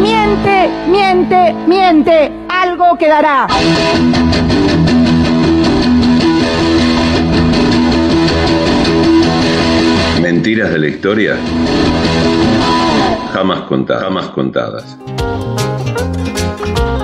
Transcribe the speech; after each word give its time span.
Miente, 0.00 0.68
miente, 0.88 1.54
miente. 1.66 2.32
Algo 2.48 2.96
quedará. 2.98 3.46
Mentiras 10.20 10.72
de 10.72 10.78
la 10.78 10.86
historia 10.86 11.36
jamás 13.34 13.62
contadas. 13.62 14.02
Jamás 14.04 14.26
contadas. 14.28 14.96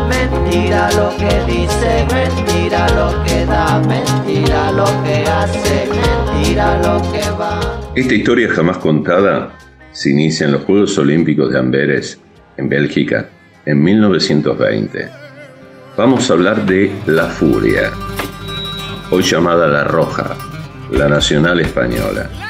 Mentira 0.09 0.89
lo 0.93 1.11
que 1.19 1.53
dice, 1.53 2.07
mentira 2.15 2.87
lo 2.91 3.25
que 3.25 3.45
da, 3.47 3.81
mentira 3.81 4.71
lo 4.71 4.85
que 5.03 5.25
hace, 5.29 5.89
mentira 5.91 6.81
lo 6.83 7.03
que 7.11 7.31
va. 7.33 7.59
Esta 7.97 8.15
historia 8.15 8.49
jamás 8.49 8.79
contada 8.79 9.59
se 9.91 10.11
inicia 10.11 10.47
en 10.47 10.53
los 10.53 10.63
Juegos 10.63 10.97
Olímpicos 10.99 11.53
de 11.53 11.59
Amberes, 11.59 12.21
en 12.57 12.69
Bélgica, 12.69 13.29
en 13.67 13.83
1920. 13.83 15.09
Vamos 15.97 16.31
a 16.31 16.35
hablar 16.35 16.65
de 16.65 16.93
La 17.07 17.27
Furia, 17.27 17.91
hoy 19.11 19.23
llamada 19.25 19.67
La 19.67 19.83
Roja, 19.83 20.37
la 20.93 21.09
nacional 21.09 21.59
española. 21.61 22.50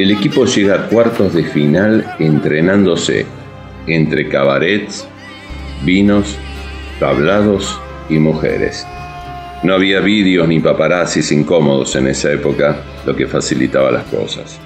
El 0.00 0.12
equipo 0.12 0.46
llega 0.46 0.76
a 0.76 0.88
cuartos 0.88 1.34
de 1.34 1.44
final 1.44 2.14
entrenándose 2.18 3.26
entre 3.86 4.30
cabarets, 4.30 5.06
vinos, 5.84 6.38
tablados 6.98 7.78
y 8.08 8.18
mujeres. 8.18 8.86
No 9.62 9.74
había 9.74 10.00
vídeos 10.00 10.48
ni 10.48 10.58
paparazzis 10.58 11.30
incómodos 11.32 11.96
en 11.96 12.06
esa 12.06 12.32
época, 12.32 12.82
lo 13.04 13.14
que 13.14 13.26
facilitaba 13.26 13.90
las 13.90 14.04
cosas. 14.04 14.58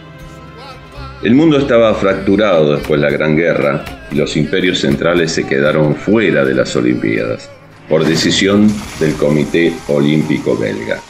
El 1.25 1.35
mundo 1.35 1.59
estaba 1.59 1.93
fracturado 1.95 2.77
después 2.77 3.01
de 3.01 3.11
la 3.11 3.13
Gran 3.13 3.37
Guerra 3.37 3.85
y 4.13 4.15
los 4.15 4.37
imperios 4.37 4.79
centrales 4.79 5.33
se 5.33 5.45
quedaron 5.45 5.97
fuera 5.97 6.45
de 6.45 6.55
las 6.55 6.77
Olimpiadas, 6.77 7.51
por 7.89 8.05
decisión 8.05 8.69
del 9.01 9.15
Comité 9.15 9.73
Olímpico 9.89 10.57
Belga. 10.57 11.01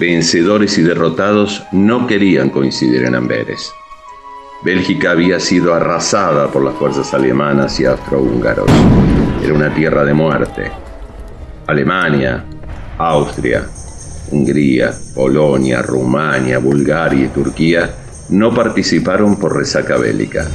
Vencedores 0.00 0.78
y 0.78 0.82
derrotados 0.82 1.62
no 1.72 2.06
querían 2.06 2.48
coincidir 2.48 3.04
en 3.04 3.14
Amberes. 3.14 3.70
Bélgica 4.64 5.10
había 5.10 5.38
sido 5.38 5.74
arrasada 5.74 6.50
por 6.50 6.64
las 6.64 6.74
fuerzas 6.76 7.12
alemanas 7.12 7.78
y 7.80 7.84
austrohúngaros. 7.84 8.70
Era 9.44 9.52
una 9.52 9.74
tierra 9.74 10.02
de 10.06 10.14
muerte. 10.14 10.70
Alemania, 11.66 12.46
Austria, 12.96 13.66
Hungría, 14.30 14.90
Polonia, 15.14 15.82
Rumania, 15.82 16.58
Bulgaria 16.58 17.26
y 17.26 17.28
Turquía 17.28 17.90
no 18.30 18.54
participaron 18.54 19.36
por 19.38 19.54
resaca 19.54 19.98
bélica. 19.98 20.48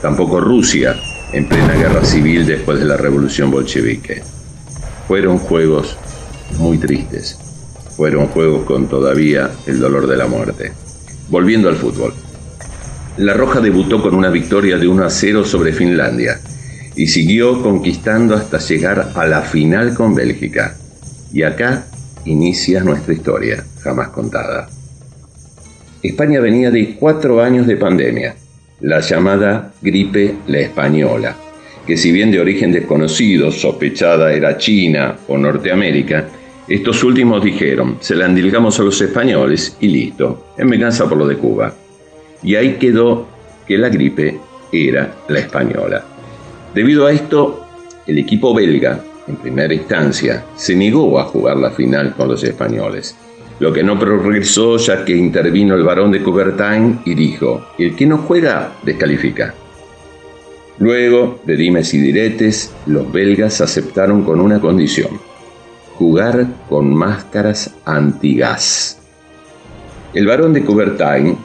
Tampoco 0.00 0.40
Rusia, 0.40 0.96
en 1.32 1.48
plena 1.48 1.74
guerra 1.74 2.04
civil 2.04 2.44
después 2.44 2.80
de 2.80 2.86
la 2.86 2.96
revolución 2.96 3.48
bolchevique. 3.48 4.24
Fueron 5.06 5.38
juegos 5.38 5.96
muy 6.58 6.78
tristes. 6.78 7.51
Fueron 7.96 8.28
juegos 8.28 8.64
con 8.64 8.88
todavía 8.88 9.50
el 9.66 9.78
dolor 9.78 10.06
de 10.06 10.16
la 10.16 10.26
muerte. 10.26 10.72
Volviendo 11.28 11.68
al 11.68 11.76
fútbol. 11.76 12.14
La 13.18 13.34
Roja 13.34 13.60
debutó 13.60 14.02
con 14.02 14.14
una 14.14 14.30
victoria 14.30 14.78
de 14.78 14.88
1 14.88 15.04
a 15.04 15.10
0 15.10 15.44
sobre 15.44 15.72
Finlandia 15.72 16.40
y 16.96 17.06
siguió 17.06 17.62
conquistando 17.62 18.34
hasta 18.34 18.58
llegar 18.58 19.12
a 19.14 19.26
la 19.26 19.42
final 19.42 19.94
con 19.94 20.14
Bélgica. 20.14 20.76
Y 21.32 21.42
acá 21.42 21.86
inicia 22.24 22.82
nuestra 22.82 23.12
historia, 23.12 23.64
jamás 23.80 24.08
contada. 24.08 24.68
España 26.02 26.40
venía 26.40 26.70
de 26.70 26.96
cuatro 26.96 27.42
años 27.42 27.66
de 27.66 27.76
pandemia, 27.76 28.34
la 28.80 29.00
llamada 29.00 29.72
gripe 29.80 30.34
la 30.48 30.58
española, 30.58 31.36
que 31.86 31.96
si 31.96 32.10
bien 32.10 32.30
de 32.30 32.40
origen 32.40 32.72
desconocido, 32.72 33.52
sospechada 33.52 34.32
era 34.32 34.58
China 34.58 35.16
o 35.28 35.38
Norteamérica, 35.38 36.26
estos 36.72 37.04
últimos 37.04 37.44
dijeron, 37.44 37.98
se 38.00 38.14
la 38.14 38.24
endilgamos 38.24 38.80
a 38.80 38.82
los 38.82 38.98
españoles 39.02 39.76
y 39.80 39.88
listo, 39.88 40.46
en 40.56 40.70
venganza 40.70 41.06
por 41.06 41.18
lo 41.18 41.26
de 41.26 41.36
Cuba. 41.36 41.74
Y 42.42 42.54
ahí 42.54 42.76
quedó 42.76 43.26
que 43.66 43.76
la 43.76 43.90
gripe 43.90 44.40
era 44.72 45.16
la 45.28 45.38
española. 45.38 46.02
Debido 46.74 47.06
a 47.06 47.12
esto, 47.12 47.66
el 48.06 48.16
equipo 48.16 48.54
belga, 48.54 49.04
en 49.28 49.36
primera 49.36 49.74
instancia, 49.74 50.46
se 50.56 50.74
negó 50.74 51.20
a 51.20 51.24
jugar 51.24 51.58
la 51.58 51.72
final 51.72 52.14
con 52.14 52.28
los 52.28 52.42
españoles, 52.42 53.18
lo 53.60 53.70
que 53.70 53.82
no 53.82 53.98
progresó 53.98 54.78
ya 54.78 55.04
que 55.04 55.14
intervino 55.14 55.74
el 55.74 55.82
varón 55.82 56.10
de 56.10 56.22
Coubertin 56.22 57.00
y 57.04 57.12
dijo, 57.12 57.66
el 57.78 57.94
que 57.94 58.06
no 58.06 58.16
juega, 58.16 58.72
descalifica. 58.82 59.52
Luego 60.78 61.38
de 61.44 61.54
dimes 61.54 61.92
y 61.92 61.98
diretes, 61.98 62.72
los 62.86 63.12
belgas 63.12 63.60
aceptaron 63.60 64.24
con 64.24 64.40
una 64.40 64.58
condición, 64.58 65.20
jugar 66.02 66.48
con 66.68 66.92
máscaras 66.92 67.70
antigas. 67.84 68.98
El 70.12 70.26
varón 70.26 70.52
de 70.52 70.64
Coubertin, 70.64 71.38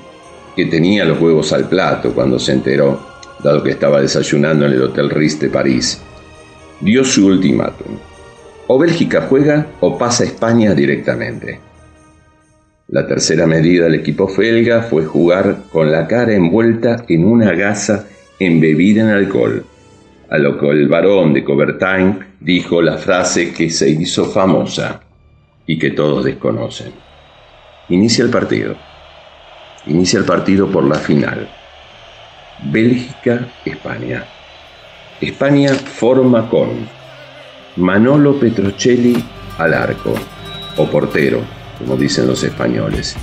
que 0.56 0.66
tenía 0.66 1.06
los 1.06 1.22
huevos 1.22 1.54
al 1.54 1.70
plato 1.70 2.12
cuando 2.12 2.40
se 2.40 2.54
enteró, 2.54 3.00
dado 3.44 3.62
que 3.62 3.70
estaba 3.70 4.02
desayunando 4.02 4.66
en 4.66 4.74
el 4.74 4.82
Hotel 4.82 5.12
Ritz 5.12 5.40
de 5.40 5.50
París, 5.50 6.02
dio 6.82 7.06
su 7.06 7.28
ultimátum. 7.28 8.00
O 8.66 8.80
Bélgica 8.80 9.28
juega 9.30 9.68
o 9.80 9.96
pasa 9.96 10.24
a 10.24 10.28
España 10.28 10.74
directamente. 10.74 11.60
La 12.88 13.06
tercera 13.06 13.46
medida 13.46 13.84
del 13.84 13.94
equipo 13.94 14.28
felga 14.28 14.82
fue 14.82 15.06
jugar 15.06 15.66
con 15.72 15.92
la 15.92 16.08
cara 16.08 16.34
envuelta 16.34 17.06
en 17.08 17.26
una 17.26 17.54
gasa 17.54 18.08
embebida 18.40 19.04
en 19.04 19.10
alcohol, 19.10 19.64
a 20.30 20.38
lo 20.38 20.58
que 20.58 20.70
el 20.70 20.88
varón 20.88 21.34
de 21.34 21.44
Coubertin 21.44 22.20
dijo 22.40 22.82
la 22.82 22.98
frase 22.98 23.54
que 23.54 23.70
se 23.70 23.90
hizo 23.90 24.26
famosa 24.26 25.02
y 25.66 25.78
que 25.78 25.92
todos 25.92 26.26
desconocen. 26.26 26.94
Inicia 27.90 28.24
el 28.24 28.30
partido. 28.30 28.76
Inicia 29.86 30.20
el 30.20 30.26
partido 30.26 30.68
por 30.68 30.84
la 30.84 30.96
final. 30.96 31.48
Bélgica-España. 32.64 34.26
España 35.22 35.74
forma 35.74 36.50
con 36.50 36.88
Manolo 37.78 38.40
Petrocelli 38.40 39.24
al 39.58 39.74
arco, 39.74 40.14
o 40.78 40.86
portero, 40.88 41.42
como 41.78 41.96
dicen 41.96 42.28
los 42.28 42.44
españoles, 42.44 43.16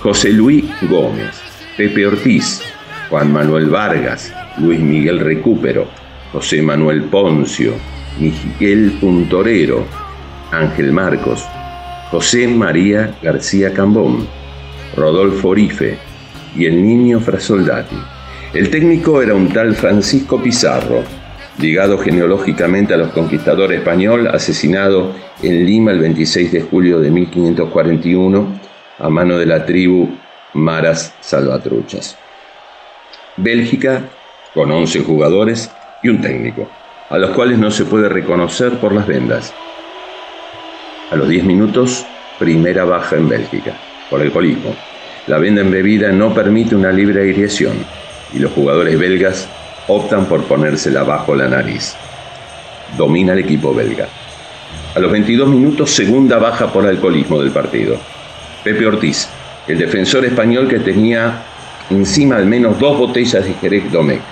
José 0.00 0.30
Luis 0.32 0.64
Gómez, 0.88 1.40
Pepe 1.76 2.06
Ortiz, 2.06 2.62
Juan 3.08 3.32
Manuel 3.32 3.66
Vargas, 3.66 4.32
Luis 4.58 4.80
Miguel 4.80 5.20
Recupero, 5.20 5.88
José 6.32 6.62
Manuel 6.62 7.04
Poncio, 7.04 7.72
Miguel 8.18 8.98
Puntorero, 9.00 9.86
Ángel 10.50 10.92
Marcos, 10.92 11.46
José 12.10 12.48
María 12.48 13.14
García 13.22 13.72
Cambón, 13.72 14.26
Rodolfo 14.96 15.48
Orife 15.48 15.98
y 16.56 16.66
el 16.66 16.84
niño 16.84 17.20
Frasoldati. 17.20 17.96
El 18.54 18.70
técnico 18.70 19.22
era 19.22 19.34
un 19.34 19.48
tal 19.48 19.74
Francisco 19.74 20.42
Pizarro, 20.42 21.02
ligado 21.58 21.98
genealógicamente 21.98 22.94
a 22.94 22.96
los 22.96 23.12
conquistadores 23.12 23.78
español, 23.78 24.28
asesinado 24.28 25.12
en 25.42 25.66
Lima 25.66 25.92
el 25.92 26.00
26 26.00 26.52
de 26.52 26.60
julio 26.62 27.00
de 27.00 27.10
1541 27.10 28.60
a 28.98 29.08
mano 29.08 29.38
de 29.38 29.46
la 29.46 29.64
tribu 29.64 30.08
Maras 30.54 31.14
Salvatruchas. 31.20 32.16
Bélgica, 33.36 34.02
con 34.54 34.72
11 34.72 35.00
jugadores 35.00 35.70
y 36.02 36.08
un 36.08 36.20
técnico, 36.20 36.68
a 37.10 37.18
los 37.18 37.30
cuales 37.30 37.58
no 37.58 37.70
se 37.70 37.84
puede 37.84 38.08
reconocer 38.08 38.78
por 38.78 38.92
las 38.92 39.06
vendas. 39.06 39.52
A 41.10 41.16
los 41.16 41.28
10 41.28 41.44
minutos, 41.44 42.04
primera 42.38 42.84
baja 42.84 43.16
en 43.16 43.28
Bélgica, 43.28 43.72
por 44.10 44.22
el 44.22 44.30
colismo. 44.30 44.74
La 45.26 45.38
venda 45.38 45.60
embebida 45.60 46.12
no 46.12 46.32
permite 46.32 46.74
una 46.74 46.92
libre 46.92 47.22
aireación 47.22 47.74
y 48.32 48.38
los 48.38 48.52
jugadores 48.52 48.98
belgas 48.98 49.48
optan 49.86 50.26
por 50.26 50.44
ponérsela 50.44 51.02
bajo 51.02 51.34
la 51.34 51.48
nariz. 51.48 51.94
Domina 52.96 53.32
el 53.32 53.40
equipo 53.40 53.74
belga. 53.74 54.06
A 54.94 54.98
los 55.00 55.10
22 55.10 55.48
minutos, 55.48 55.90
segunda 55.90 56.38
baja 56.38 56.72
por 56.72 56.86
alcoholismo 56.86 57.40
del 57.40 57.50
partido. 57.50 57.96
Pepe 58.64 58.86
Ortiz, 58.86 59.28
el 59.66 59.78
defensor 59.78 60.24
español 60.24 60.68
que 60.68 60.78
tenía 60.78 61.42
encima 61.90 62.36
al 62.36 62.46
menos 62.46 62.78
dos 62.78 62.98
botellas 62.98 63.44
de 63.44 63.54
Jerez 63.54 63.90
Domecq. 63.90 64.22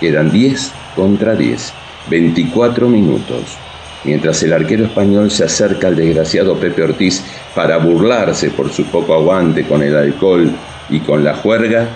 Quedan 0.00 0.30
10 0.30 0.72
contra 0.94 1.34
10, 1.34 1.72
24 2.08 2.88
minutos. 2.88 3.56
Mientras 4.04 4.42
el 4.42 4.52
arquero 4.52 4.84
español 4.84 5.30
se 5.30 5.44
acerca 5.44 5.88
al 5.88 5.96
desgraciado 5.96 6.56
Pepe 6.56 6.82
Ortiz 6.82 7.22
para 7.54 7.76
burlarse 7.76 8.50
por 8.50 8.70
su 8.70 8.84
poco 8.86 9.14
aguante 9.14 9.64
con 9.64 9.82
el 9.82 9.94
alcohol 9.96 10.50
y 10.88 11.00
con 11.00 11.22
la 11.22 11.34
juerga, 11.34 11.86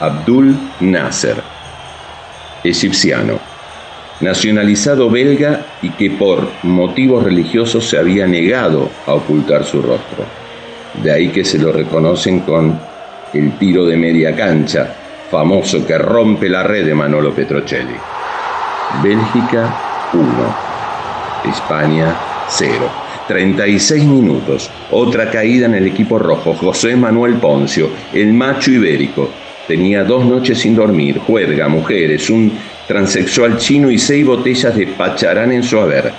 Abdul 0.00 0.56
Nasser, 0.80 1.36
egipciano, 2.64 3.38
nacionalizado 4.20 5.08
belga 5.08 5.64
y 5.82 5.90
que 5.90 6.10
por 6.10 6.48
motivos 6.64 7.22
religiosos 7.22 7.88
se 7.88 7.98
había 7.98 8.26
negado 8.26 8.90
a 9.06 9.14
ocultar 9.14 9.64
su 9.64 9.80
rostro. 9.80 10.24
De 11.02 11.12
ahí 11.12 11.28
que 11.28 11.44
se 11.44 11.58
lo 11.58 11.72
reconocen 11.72 12.40
con 12.40 12.78
el 13.32 13.58
tiro 13.58 13.84
de 13.84 13.96
media 13.96 14.34
cancha, 14.34 14.94
famoso 15.30 15.86
que 15.86 15.98
rompe 15.98 16.48
la 16.48 16.62
red 16.62 16.84
de 16.86 16.94
Manolo 16.94 17.32
Petrocelli. 17.32 17.96
Bélgica 19.02 19.74
1, 20.12 21.50
España 21.50 22.14
0. 22.48 23.04
36 23.26 24.04
minutos, 24.04 24.70
otra 24.90 25.30
caída 25.30 25.66
en 25.66 25.74
el 25.74 25.86
equipo 25.86 26.18
rojo, 26.18 26.52
José 26.52 26.94
Manuel 26.94 27.34
Poncio, 27.34 27.90
el 28.12 28.34
macho 28.34 28.70
ibérico. 28.70 29.30
Tenía 29.66 30.04
dos 30.04 30.26
noches 30.26 30.58
sin 30.58 30.74
dormir, 30.74 31.18
juerga, 31.18 31.68
mujeres, 31.68 32.28
un 32.28 32.52
transexual 32.86 33.56
chino 33.56 33.90
y 33.90 33.98
seis 33.98 34.26
botellas 34.26 34.76
de 34.76 34.88
pacharán 34.88 35.52
en 35.52 35.62
su 35.62 35.78
haber. 35.80 36.12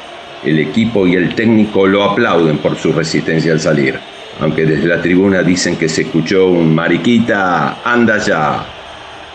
El 0.43 0.59
equipo 0.59 1.05
y 1.05 1.15
el 1.15 1.35
técnico 1.35 1.85
lo 1.85 2.03
aplauden 2.03 2.57
por 2.57 2.75
su 2.75 2.91
resistencia 2.91 3.51
al 3.51 3.59
salir, 3.59 3.99
aunque 4.39 4.65
desde 4.65 4.87
la 4.87 5.01
tribuna 5.01 5.43
dicen 5.43 5.75
que 5.75 5.87
se 5.87 6.03
escuchó 6.03 6.47
un 6.47 6.73
mariquita, 6.73 7.81
anda 7.83 8.17
ya. 8.17 8.65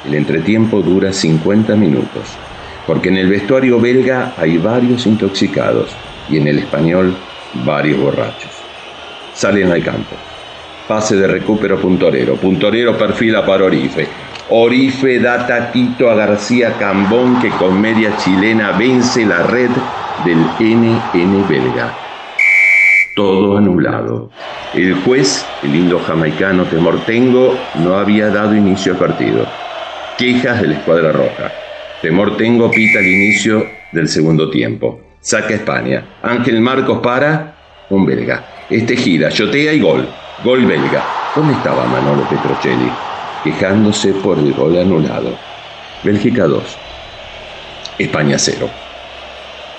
El 0.05 0.15
entretiempo 0.15 0.83
dura 0.83 1.13
50 1.13 1.77
minutos, 1.77 2.37
porque 2.87 3.09
en 3.09 3.17
el 3.19 3.29
vestuario 3.29 3.81
belga 3.81 4.35
hay 4.37 4.59
varios 4.59 5.07
intoxicados 5.07 5.91
y 6.29 6.39
en 6.39 6.49
el 6.49 6.59
español 6.59 7.15
varios 7.65 8.01
borrachos. 8.01 8.51
Salen 9.35 9.71
al 9.71 9.83
campo. 9.83 10.17
Pase 10.89 11.17
de 11.17 11.27
recupero 11.27 11.79
Puntorero. 11.79 12.37
Puntorero 12.37 12.97
perfila 12.97 13.45
para 13.47 13.65
Orife. 13.65 14.09
Orife 14.49 15.21
da 15.21 15.47
taquito 15.47 16.11
a 16.11 16.15
García 16.15 16.75
Cambón 16.79 17.41
que 17.41 17.51
con 17.51 17.81
media 17.81 18.17
chilena 18.17 18.73
vence 18.73 19.25
la 19.25 19.45
red 19.45 19.71
del 20.25 20.39
NN 20.59 21.49
belga. 21.49 21.95
Todo 23.15 23.59
anulado. 23.59 24.31
El 24.75 24.95
juez, 25.03 25.47
el 25.63 25.73
lindo 25.73 26.01
jamaicano 26.01 26.65
Temortengo, 26.65 27.57
no 27.77 27.97
había 27.97 28.29
dado 28.31 28.55
inicio 28.55 28.93
al 28.93 28.99
partido. 28.99 29.47
Quejas 30.19 30.61
de 30.61 30.69
la 30.69 30.75
escuadra 30.75 31.13
roja. 31.13 31.53
Temortengo 32.03 32.71
pita 32.71 32.99
el 32.99 33.09
inicio 33.09 33.67
del 33.93 34.09
segundo 34.09 34.49
tiempo. 34.49 35.01
Saca 35.21 35.53
España. 35.53 36.03
Ángel 36.23 36.59
Marcos 36.63 37.01
para 37.01 37.57
un 37.91 38.07
belga. 38.07 38.67
Este 38.71 38.97
gira, 38.97 39.29
chotea 39.29 39.75
y 39.75 39.81
gol. 39.81 40.09
Gol 40.43 40.65
belga. 40.65 41.05
¿Dónde 41.37 41.53
estaba 41.53 41.85
Manolo 41.85 42.27
Petrocelli? 42.27 42.91
Quejándose 43.45 44.15
por 44.15 44.39
el 44.39 44.55
gol 44.55 44.79
anulado. 44.79 45.37
Bélgica 46.03 46.45
2. 46.45 46.63
España 47.99 48.39
0. 48.39 48.71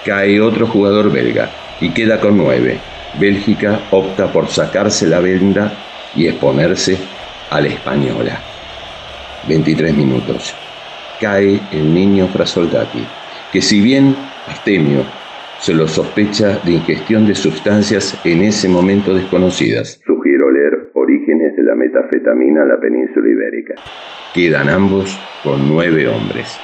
Cae 0.06 0.40
otro 0.40 0.68
jugador 0.68 1.12
belga 1.12 1.50
y 1.80 1.90
queda 1.90 2.20
con 2.20 2.38
9. 2.38 2.78
Bélgica 3.20 3.80
opta 3.90 4.32
por 4.32 4.48
sacarse 4.48 5.08
la 5.08 5.20
venda 5.20 5.74
y 6.16 6.28
exponerse 6.28 7.00
a 7.50 7.60
la 7.60 7.68
española. 7.68 8.40
23 9.48 9.96
minutos. 9.96 10.54
Cae 11.22 11.62
el 11.72 11.94
niño 11.94 12.28
Frasoldati, 12.30 13.06
que 13.52 13.62
si 13.62 13.80
bien 13.80 14.06
Astemio 14.48 15.06
se 15.60 15.76
lo 15.76 15.88
sospecha 15.88 16.58
de 16.58 16.72
ingestión 16.72 17.28
de 17.28 17.36
sustancias 17.36 18.20
en 18.26 18.42
ese 18.42 18.68
momento 18.68 19.14
desconocidas. 19.14 20.02
Sugiero 20.04 20.50
leer 20.50 20.90
Orígenes 20.96 21.56
de 21.56 21.62
la 21.62 21.76
metafetamina 21.76 22.64
en 22.64 22.70
la 22.70 22.80
península 22.80 23.30
ibérica. 23.30 23.76
Quedan 24.34 24.70
ambos 24.70 25.16
con 25.44 25.70
nueve 25.70 26.08
hombres. 26.08 26.60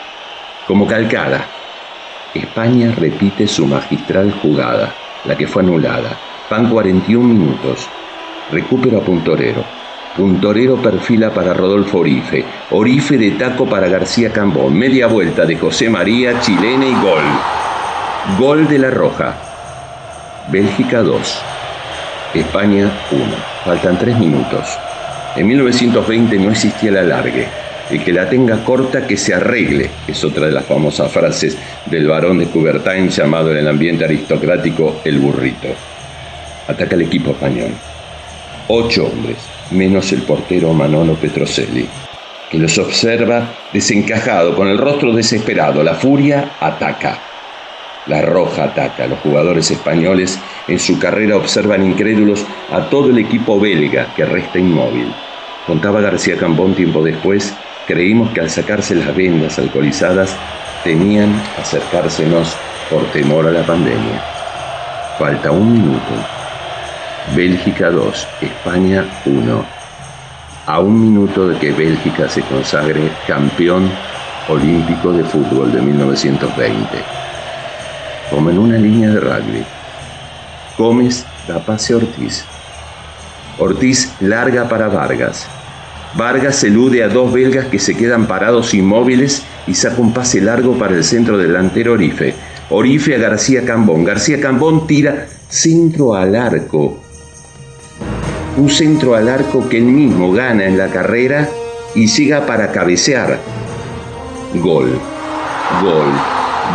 Como 0.65 0.88
calcada, 0.88 1.45
España 2.33 2.92
repite 2.98 3.45
su 3.45 3.68
magistral 3.68 4.31
jugada, 4.31 4.95
la 5.24 5.38
que 5.38 5.45
fue 5.45 5.62
anulada. 5.62 6.18
Van 6.50 6.71
41 6.71 7.27
minutos. 7.27 7.88
Recupero 8.50 8.98
a 8.98 9.06
Puntorero. 9.06 9.76
Puntorero 10.18 10.81
perfila 10.81 11.31
para 11.31 11.54
Rodolfo 11.54 12.00
Orife. 12.00 12.44
Orife 12.72 13.19
de 13.19 13.31
taco 13.31 13.68
para 13.68 13.88
García 13.88 14.34
Cambón. 14.34 14.74
Media 14.74 15.06
vuelta 15.06 15.46
de 15.46 15.56
José 15.56 15.92
María, 15.92 16.40
chilena 16.42 16.88
y 16.88 16.94
gol. 16.96 17.22
Gol 18.40 18.68
de 18.68 18.80
la 18.80 18.90
Roja. 18.90 19.36
Bélgica 20.52 21.04
2. 21.04 21.42
España 22.34 22.92
1. 23.12 23.24
Faltan 23.64 24.00
3 24.00 24.18
minutos. 24.18 24.66
En 25.36 25.46
1920 25.46 26.40
no 26.40 26.50
existía 26.50 26.90
el 26.90 26.98
alargue. 26.98 27.48
El 27.92 28.04
que 28.04 28.12
la 28.12 28.28
tenga 28.28 28.64
corta, 28.64 29.06
que 29.06 29.18
se 29.18 29.36
arregle, 29.36 29.92
es 30.08 30.24
otra 30.24 30.48
de 30.48 30.52
las 30.52 30.66
famosas 30.66 31.12
frases 31.12 31.56
del 31.86 32.08
varón 32.08 32.40
de 32.40 32.48
Coubertin 32.48 33.10
llamado 33.10 33.52
en 33.52 33.58
el 33.58 33.68
ambiente 33.68 34.06
aristocrático 34.06 35.00
el 35.06 35.19
burrito. 35.19 35.68
Ataca 36.68 36.96
el 36.96 37.04
equipo 37.04 37.31
español. 37.31 37.69
Ocho 38.68 39.06
hombres, 39.06 39.38
menos 39.72 40.12
el 40.14 40.22
portero 40.24 40.74
Manolo 40.74 41.16
Petrocelli, 41.16 41.88
que 42.50 42.58
los 42.58 42.78
observa 42.78 43.48
desencajado, 43.74 44.56
con 44.56 44.68
el 44.68 44.78
rostro 44.78 45.14
desesperado. 45.14 45.84
La 45.84 45.96
furia 45.96 46.52
ataca. 46.60 47.19
La 48.08 48.22
Roja 48.22 48.66
ataca. 48.66 49.08
Los 49.08 49.19
jugadores 49.19 49.69
españoles 49.72 50.40
en 50.68 50.80
su 50.80 50.98
carrera 50.98 51.36
observan 51.36 51.84
incrédulos 51.84 52.46
a 52.72 52.90
todo 52.90 53.10
el 53.10 53.18
equipo 53.18 53.60
belga 53.60 54.14
que 54.16 54.25
resta 54.25 54.60
inmóvil. 54.60 55.14
Contaba 55.66 56.00
García 56.00 56.38
Cambón 56.38 56.74
tiempo 56.74 57.04
después, 57.04 57.54
creímos 57.86 58.31
que 58.31 58.40
al 58.40 58.50
sacarse 58.50 58.96
las 58.96 59.14
vendas 59.14 59.60
alcoholizadas 59.60 60.36
temían 60.84 61.34
acercársenos 61.60 62.56
por 62.90 63.04
temor 63.12 63.48
a 63.48 63.52
la 63.52 63.64
pandemia. 63.64 64.24
Falta 65.18 65.52
un 65.52 65.74
minuto. 65.74 66.37
Bélgica 67.35 67.89
2, 67.89 68.27
España 68.41 69.06
1. 69.25 69.65
A 70.65 70.79
un 70.79 71.01
minuto 71.01 71.47
de 71.47 71.57
que 71.59 71.71
Bélgica 71.71 72.29
se 72.29 72.41
consagre 72.41 73.12
campeón 73.27 73.89
olímpico 74.50 75.12
de 75.12 75.24
fútbol 75.24 75.71
de 75.71 75.81
1920 75.81 77.18
como 78.29 78.50
en 78.50 78.57
una 78.57 78.77
línea 78.77 79.09
de 79.09 79.19
rugby. 79.19 79.63
Gómez 80.77 81.25
da 81.47 81.59
pase 81.59 81.94
a 81.94 81.97
Ortiz. 81.97 82.45
Ortiz 83.57 84.12
larga 84.19 84.69
para 84.69 84.88
Vargas. 84.88 85.47
Vargas 86.15 86.63
elude 86.63 87.03
a 87.03 87.09
dos 87.09 87.31
belgas 87.31 87.65
que 87.65 87.80
se 87.80 87.95
quedan 87.95 88.27
parados 88.27 88.73
inmóviles 88.73 89.44
y 89.65 89.73
saca 89.73 90.01
un 90.01 90.13
pase 90.13 90.41
largo 90.41 90.77
para 90.77 90.95
el 90.95 91.03
centro 91.03 91.38
delantero 91.38 91.94
Orife. 91.94 92.33
Orife 92.69 93.15
a 93.15 93.19
García 93.19 93.65
Cambón. 93.65 94.03
García 94.03 94.39
Cambón 94.39 94.88
tira 94.88 95.27
centro 95.50 96.15
al 96.15 96.35
arco. 96.35 97.00
Un 98.57 98.69
centro 98.71 99.13
al 99.13 99.30
arco 99.30 99.69
que 99.69 99.77
él 99.77 99.86
mismo 99.86 100.33
gana 100.33 100.65
en 100.65 100.80
la 100.80 100.88
carrera 100.88 101.48
y 101.94 102.07
siga 102.07 102.48
para 102.48 102.71
cabecear. 102.71 103.37
Gol, 104.56 104.90
gol, 105.83 106.11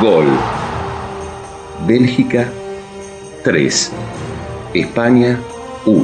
gol. 0.01 0.27
Bélgica 1.85 2.49
3, 3.43 3.93
España 4.75 5.41
1. 5.85 6.03